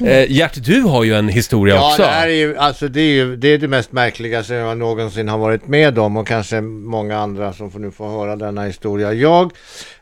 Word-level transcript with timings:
Eh, 0.00 0.32
Gert, 0.32 0.64
du 0.64 0.80
har 0.80 1.04
ju 1.04 1.14
en 1.14 1.28
historia 1.28 1.74
Ja, 1.74 1.88
också. 1.88 2.02
det 2.02 2.08
här 2.08 2.28
är 2.28 2.32
ju, 2.32 2.56
alltså 2.56 2.88
det 2.88 3.00
är 3.00 3.12
ju 3.12 3.36
det, 3.36 3.48
är 3.48 3.58
det 3.58 3.68
mest 3.68 3.92
märkliga 3.92 4.42
som 4.42 4.56
jag 4.56 4.78
någonsin 4.78 5.28
har 5.28 5.38
varit 5.38 5.68
med 5.68 5.98
om 5.98 6.16
och 6.16 6.26
kanske 6.26 6.60
många 6.60 7.18
andra 7.18 7.52
som 7.52 7.70
får 7.70 7.78
nu 7.78 7.90
få 7.90 8.10
höra 8.10 8.36
denna 8.36 8.64
historia. 8.64 9.12
Jag 9.12 9.52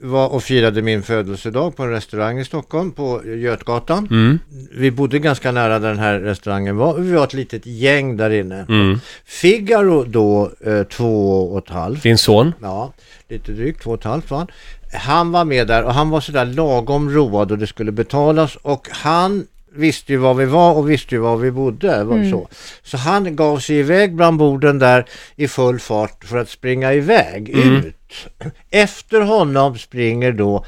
var 0.00 0.28
och 0.28 0.42
firade 0.42 0.82
min 0.82 1.02
födelsedag 1.02 1.76
på 1.76 1.82
en 1.82 1.90
restaurang 1.90 2.38
i 2.38 2.44
Stockholm 2.44 2.92
på 2.92 3.22
Götgatan. 3.24 4.08
Mm. 4.10 4.38
Vi 4.72 4.90
bodde 4.90 5.18
ganska 5.18 5.52
nära 5.52 5.78
den 5.78 5.98
här 5.98 6.20
restaurangen 6.20 6.76
var. 6.76 6.98
Vi 6.98 7.12
var 7.12 7.24
ett 7.24 7.32
litet 7.34 7.66
gäng 7.66 8.16
där 8.16 8.30
inne. 8.30 8.66
Mm. 8.68 9.00
Figaro 9.24 10.04
då, 10.04 10.50
eh, 10.66 10.82
två 10.82 11.42
och 11.52 11.58
ett 11.58 11.70
halvt. 11.74 12.02
Din 12.02 12.18
son. 12.18 12.52
Ja, 12.62 12.92
lite 13.28 13.52
drygt, 13.52 13.82
två 13.82 13.90
och 13.90 13.98
ett 13.98 14.04
halvt 14.04 14.30
var 14.30 14.38
han. 14.38 14.48
Han 14.92 15.32
var 15.32 15.44
med 15.44 15.66
där 15.66 15.84
och 15.84 15.94
han 15.94 16.10
var 16.10 16.20
sådär 16.20 16.44
lagom 16.44 17.10
road 17.10 17.52
och 17.52 17.58
det 17.58 17.66
skulle 17.66 17.92
betalas 17.92 18.56
och 18.56 18.88
han 18.90 19.46
visste 19.72 20.12
ju 20.12 20.18
var 20.18 20.34
vi 20.34 20.44
var 20.44 20.74
och 20.74 20.90
visste 20.90 21.14
ju 21.14 21.20
var 21.20 21.36
vi 21.36 21.50
bodde. 21.50 22.04
Var 22.04 22.30
så. 22.30 22.48
så 22.82 22.96
han 22.96 23.36
gav 23.36 23.58
sig 23.58 23.76
iväg 23.76 24.14
bland 24.14 24.38
borden 24.38 24.78
där 24.78 25.04
i 25.36 25.48
full 25.48 25.80
fart 25.80 26.24
för 26.24 26.38
att 26.38 26.48
springa 26.48 26.92
iväg 26.92 27.48
ut. 27.48 27.94
Efter 28.70 29.20
honom 29.20 29.78
springer 29.78 30.32
då 30.32 30.64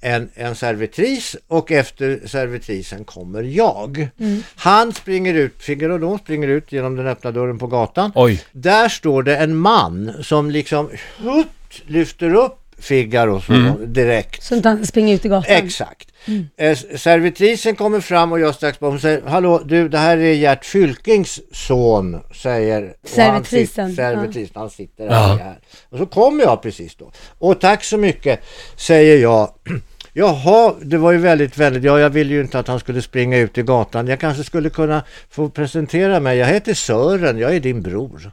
en, 0.00 0.28
en 0.34 0.54
servitris 0.54 1.36
och 1.48 1.72
efter 1.72 2.20
servitrisen 2.26 3.04
kommer 3.04 3.42
jag. 3.42 4.08
Han 4.54 4.92
springer 4.92 5.34
ut, 5.34 5.54
Figaro 5.58 5.98
då 5.98 6.18
springer 6.18 6.48
ut 6.48 6.72
genom 6.72 6.96
den 6.96 7.06
öppna 7.06 7.30
dörren 7.30 7.58
på 7.58 7.66
gatan. 7.66 8.12
Oj. 8.14 8.44
Där 8.52 8.88
står 8.88 9.22
det 9.22 9.36
en 9.36 9.56
man 9.56 10.12
som 10.22 10.50
liksom 10.50 10.90
hutt, 11.18 11.82
lyfter 11.86 12.34
upp 12.34 12.61
Figaro 12.82 13.40
så 13.40 13.52
direkt. 13.86 14.42
Så 14.42 14.54
inte 14.54 14.68
han 14.68 14.86
springer 14.86 15.14
ut 15.14 15.24
i 15.24 15.28
gatan. 15.28 15.56
Exakt. 15.56 16.08
Eh, 16.56 16.76
servitrisen 16.96 17.76
kommer 17.76 18.00
fram 18.00 18.32
och 18.32 18.40
jag 18.40 18.54
strax 18.54 18.78
hon 18.80 19.00
säger 19.00 19.22
Hallå 19.26 19.62
du 19.64 19.88
det 19.88 19.98
här 19.98 20.16
är 20.18 20.32
Gert 20.32 20.64
Fylkings 20.64 21.40
son 21.52 22.20
säger 22.34 22.82
och 22.82 22.88
han 23.16 23.44
Servitrisen, 23.44 23.96
Servitrisen, 23.96 24.52
han 24.54 24.70
sitter 24.70 25.04
Ja. 25.06 25.12
här, 25.12 25.36
här. 25.38 25.58
Och 25.90 25.98
så 25.98 26.06
kommer 26.06 26.44
jag 26.44 26.62
precis 26.62 26.94
då. 26.96 27.12
Och 27.38 27.60
tack 27.60 27.84
så 27.84 27.96
mycket 27.96 28.40
säger 28.76 29.18
jag. 29.18 29.50
Jaha, 30.14 30.74
det 30.82 30.98
var 30.98 31.12
ju 31.12 31.18
väldigt, 31.18 31.58
väldigt, 31.58 31.84
ja 31.84 32.00
jag 32.00 32.10
ville 32.10 32.34
ju 32.34 32.40
inte 32.40 32.58
att 32.58 32.68
han 32.68 32.80
skulle 32.80 33.02
springa 33.02 33.38
ut 33.38 33.58
i 33.58 33.62
gatan. 33.62 34.06
Jag 34.06 34.20
kanske 34.20 34.44
skulle 34.44 34.70
kunna 34.70 35.04
få 35.30 35.48
presentera 35.48 36.20
mig. 36.20 36.38
Jag 36.38 36.46
heter 36.46 36.74
Sören, 36.74 37.38
jag 37.38 37.56
är 37.56 37.60
din 37.60 37.82
bror. 37.82 38.32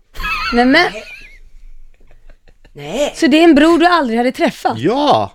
Nej 0.53 0.65
men. 0.65 0.85
Så 3.15 3.27
det 3.27 3.39
är 3.39 3.43
en 3.43 3.55
bror 3.55 3.77
du 3.79 3.85
aldrig 3.85 4.17
hade 4.17 4.31
träffat? 4.31 4.77
Ja! 4.79 5.31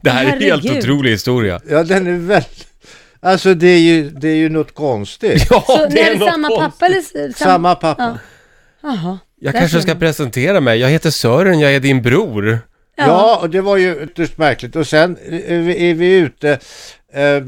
Det 0.00 0.10
här 0.10 0.24
är 0.24 0.32
en 0.36 0.42
helt 0.42 0.64
Herregud. 0.64 0.78
otrolig 0.84 1.10
historia. 1.10 1.60
Ja, 1.70 1.82
den 1.82 2.06
är 2.06 2.12
väldigt... 2.18 2.66
Alltså 3.20 3.54
det 3.54 3.66
är 3.68 3.78
ju, 3.78 4.10
det 4.10 4.28
är 4.28 4.34
ju 4.36 4.48
något 4.48 4.74
konstigt. 4.74 5.46
Ja, 5.50 5.64
Så 5.66 5.86
det 5.86 6.00
är 6.02 6.16
något 6.18 6.28
samma 6.30 6.48
konstigt. 6.48 6.64
pappa 6.72 6.86
eller? 6.86 6.98
s- 6.98 7.12
sam- 7.12 7.32
Samma 7.32 7.74
pappa. 7.74 8.18
Jaha. 8.82 9.18
Jag 9.40 9.52
Där 9.54 9.60
kanske 9.60 9.80
ska 9.82 9.90
man. 9.90 9.98
presentera 10.00 10.60
mig. 10.60 10.78
Jag 10.78 10.88
heter 10.88 11.10
Sören, 11.10 11.60
jag 11.60 11.74
är 11.74 11.80
din 11.80 12.02
bror. 12.02 12.58
Ja. 12.96 13.38
och 13.42 13.50
det 13.50 13.60
var 13.60 13.76
ju 13.76 14.02
ytterst 14.02 14.38
märkligt. 14.38 14.76
Och 14.76 14.86
sen 14.86 15.18
är 15.46 15.58
vi, 15.58 15.90
är 15.90 15.94
vi 15.94 16.14
ute 16.14 16.58
eh, 17.14 17.42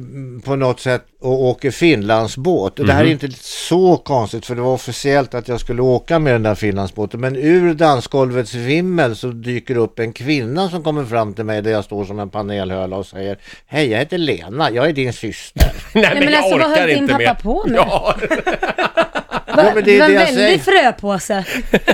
på 0.45 0.57
något 0.57 0.81
sätt 0.81 1.03
och 1.21 1.45
åker 1.45 1.71
Finlandsbåt. 1.71 2.79
Och 2.79 2.87
det 2.87 2.93
här 2.93 3.05
är 3.05 3.09
inte 3.09 3.31
så 3.41 3.97
konstigt 3.97 4.47
för 4.47 4.55
det 4.55 4.61
var 4.61 4.73
officiellt 4.73 5.35
att 5.35 5.49
jag 5.49 5.61
skulle 5.61 5.83
åka 5.83 6.19
med 6.19 6.35
den 6.35 6.43
där 6.43 6.55
Finlandsbåten. 6.55 7.21
Men 7.21 7.37
ur 7.37 7.75
dansgolvets 7.75 8.55
vimmel 8.55 9.17
så 9.17 9.27
dyker 9.27 9.77
upp 9.77 9.99
en 9.99 10.13
kvinna 10.13 10.71
som 10.71 10.83
kommer 10.85 11.05
fram 11.05 11.35
till 11.35 11.45
mig 11.45 11.63
där 11.63 11.71
jag 11.71 11.85
står 11.85 12.05
som 12.05 12.19
en 12.19 12.31
panelhöla 12.31 12.97
och 12.97 13.07
säger 13.07 13.39
Hej, 13.67 13.91
jag 13.91 13.99
heter 13.99 14.19
Lena, 14.19 14.71
jag 14.71 14.89
är 14.89 14.93
din 14.93 15.13
syster. 15.13 15.73
Nej, 15.95 16.17
men 16.21 16.35
alltså, 16.35 16.59
vad 16.59 16.71
höll 16.79 16.89
din 16.89 17.09
pappa 17.09 17.19
mer. 17.19 17.35
på 17.43 17.65
med? 17.67 17.77
Ja, 17.77 18.15
Va, 19.47 19.65
Ja, 19.65 19.73
men 19.75 19.85
det 19.85 19.91
är 19.91 19.95
det 19.95 20.01
var 20.01 20.09
det 20.09 20.15
en 20.17 20.35
jag 20.35 20.43
väldig 20.43 20.63
fröpåse. 20.63 21.45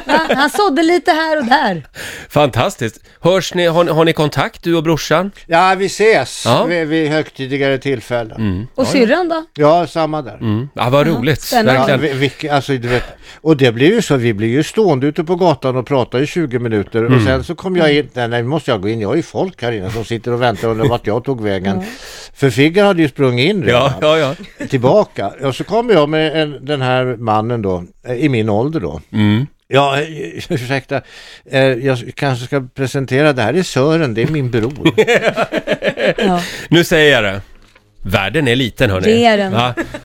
Va? 0.07 0.21
Han 0.37 0.51
sådde 0.51 0.83
lite 0.83 1.11
här 1.11 1.39
och 1.39 1.45
där. 1.45 1.87
fantastiskt. 2.29 3.01
Hörs 3.21 3.55
ni, 3.55 3.67
har, 3.67 3.85
har 3.85 4.05
ni 4.05 4.13
kontakt 4.13 4.63
du 4.63 4.75
och 4.77 4.83
brorsan? 4.83 5.31
Ja, 5.47 5.75
vi 5.79 5.87
ses 5.87 6.43
Ja. 6.45 6.65
vid, 6.65 6.87
vid 6.89 7.11
högtidigare 7.11 7.79
tillfällen. 7.79 8.69
Och 8.75 8.87
syrran 8.87 9.29
då? 9.29 9.45
Ja, 9.55 9.87
samma 9.87 10.23
där. 10.23 10.35
Mm. 10.37 10.69
Ja, 10.75 10.91
vad 10.91 11.07
roligt. 11.07 11.41
spännande. 11.43 11.73
Ja, 11.81 11.87
Verkligen. 11.87 12.19
vi, 12.21 12.31
vi, 12.41 12.49
alltså, 12.49 12.73
du 12.73 12.89
vet, 12.89 13.05
och 13.41 13.57
det 13.57 13.73
blir 13.73 13.95
ju 13.95 14.03
så, 14.03 14.17
vi 14.17 14.35
blir 14.35 14.49
ju 14.49 14.63
stående 14.63 15.07
ute 15.07 15.25
på 15.25 15.37
gatan 15.37 15.77
och 15.77 15.87
pratar 15.87 16.23
i 16.23 16.27
20 16.27 16.59
minuter 16.59 17.05
och 17.05 17.23
sen 17.23 17.45
så 17.45 17.55
kom 17.55 17.77
jag 17.77 17.93
in, 17.95 18.09
nej, 18.13 18.29
nej 18.29 18.43
nu 18.43 18.49
måste 18.49 18.71
jag 18.71 18.83
gå 18.83 18.89
in, 18.89 19.01
jag 19.01 19.09
har 19.09 19.17
ju 19.17 19.23
folk 19.23 19.63
här 19.63 19.73
inne 19.73 19.91
som 19.91 20.05
sitter 20.05 20.33
och 20.33 20.43
väntar 20.43 20.69
och 20.69 20.73
undrar 20.73 20.89
vart 20.89 21.07
jag 21.07 21.25
tog 21.25 21.41
vägen. 21.43 21.83
För 22.35 22.51
Figgar 22.51 22.85
hade 22.85 23.03
ju 23.03 23.09
sprungit 23.09 23.51
in 23.51 23.63
redan, 23.65 23.93
Ja, 24.01 24.19
ja, 24.19 24.35
ja. 24.59 24.67
tillbaka. 24.67 25.33
Och 25.43 25.55
så 25.57 25.65
kommer 25.65 25.95
jag 25.95 26.09
med 26.09 26.43
en, 26.43 26.65
den 26.65 26.83
här 26.83 27.17
mannen 27.19 27.63
då, 27.63 27.85
eh, 28.07 28.15
i 28.15 28.29
min 28.29 28.49
ålder 28.49 28.81
då. 28.81 29.01
Mm. 29.13 29.47
Ja, 29.69 30.01
eh, 30.01 30.07
ursäkta, 30.49 31.01
eh, 31.51 31.61
jag 31.63 31.99
kanske 32.17 32.47
ska 32.47 32.65
presentera, 32.75 33.33
det 33.33 33.43
här 33.43 33.55
är 33.55 33.63
Sören, 33.63 34.15
det 34.15 34.23
är 34.23 34.29
min 34.29 34.51
bror. 34.51 34.73
Ja. 36.19 36.41
Nu 36.69 36.85
säger 36.85 37.13
jag 37.13 37.25
det. 37.25 37.41
Världen 38.05 38.49
är 38.49 38.57
liten 38.57 38.91
hörni. 38.91 39.07
Det 39.07 39.25
är 39.25 39.37
den. 39.37 39.53
Va? 39.53 39.75